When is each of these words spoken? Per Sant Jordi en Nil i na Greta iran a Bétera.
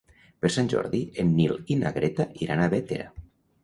Per 0.45 0.49
Sant 0.55 0.71
Jordi 0.73 1.03
en 1.25 1.31
Nil 1.37 1.55
i 1.77 1.81
na 1.85 1.95
Greta 2.01 2.29
iran 2.49 2.69
a 2.69 2.75
Bétera. 2.77 3.11